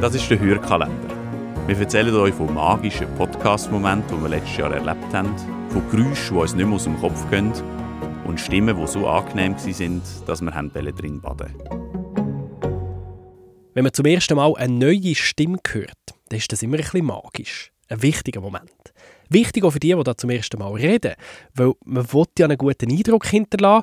[0.00, 1.66] Das ist der Hörkalender.
[1.66, 5.34] Wir erzählen euch von magischen Podcast-Momenten, die wir letztes Jahr erlebt haben,
[5.70, 7.52] von Geräuschen, die uns nicht mehr aus dem Kopf gehen
[8.24, 11.52] und Stimmen, die so angenehm waren, dass wir drin baden
[13.74, 17.04] Wenn man zum ersten Mal eine neue Stimme hört, dann ist das immer ein bisschen
[17.04, 17.72] magisch.
[17.88, 18.70] Ein wichtiger Moment.
[19.30, 21.14] Wichtig auch für die, die da zum ersten Mal reden,
[21.54, 23.82] weil man will ja einen guten Eindruck hinterlassen,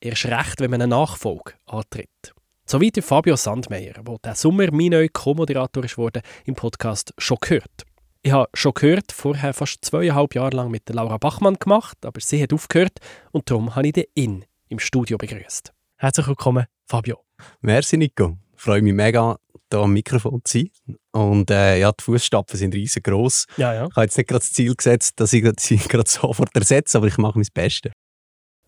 [0.00, 2.32] erst recht, wenn man eine Nachfolge antritt.
[2.70, 7.38] So wie der Fabio Sandmeier, der diesen Sommer mein neuer Co-Moderator wurde im Podcast «Schon
[7.40, 7.84] gehört».
[8.22, 12.40] Ich habe «Schon gehört» vorher fast zweieinhalb Jahre lang mit Laura Bachmann gemacht, aber sie
[12.40, 13.00] hat aufgehört
[13.32, 15.72] und darum habe ich den in im Studio begrüßt.
[15.96, 17.18] Herzlich willkommen, Fabio.
[17.60, 18.38] Merci, Nico.
[18.54, 19.36] Ich freue mich mega,
[19.72, 20.96] hier am Mikrofon zu sein.
[21.10, 23.46] Und äh, ja, die Fußstapfen sind riesengroß.
[23.56, 23.86] Ja, ja.
[23.86, 27.08] Ich habe jetzt nicht gerade das Ziel gesetzt, dass ich sie gerade sofort ersetze, aber
[27.08, 27.90] ich mache mein Bestes.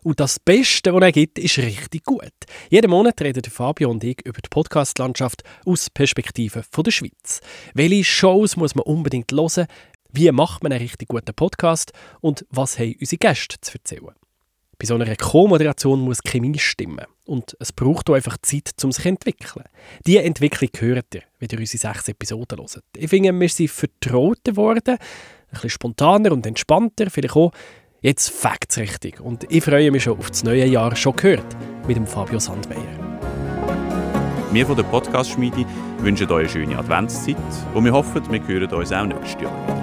[0.04, 2.32] Und das Beste, was er gibt, ist richtig gut.
[2.70, 7.40] Jeden Monat reden Fabio und ich über die Podcast-Landschaft aus Perspektive von der Schweiz.
[7.74, 9.66] Welche Shows muss man unbedingt hören?
[10.10, 11.92] Wie macht man einen richtig guten Podcast?
[12.20, 14.14] Und was haben unsere Gäste zu erzählen?
[14.76, 17.06] Bei so einer Co-Moderation muss Chemie stimmen.
[17.24, 19.66] Und es braucht auch einfach Zeit, um sich zu entwickeln.
[20.04, 22.84] Diese Entwicklung hört ihr, wenn ihr unsere sechs Episoden hört.
[22.96, 24.98] Ich finde, wir sind vertraut geworden, ein
[25.52, 27.52] bisschen spontaner und entspannter, vielleicht auch
[28.04, 31.46] Jetzt fängt es richtig und ich freue mich schon auf das neue Jahr schon gehört
[31.86, 32.80] mit dem Fabio Sandmeier.
[34.50, 35.64] Wir von der Podcast-Schmiede
[36.00, 37.36] wünschen euch eine schöne Adventszeit
[37.72, 39.81] und wir hoffen, wir hören uns auch nächstes Jahr.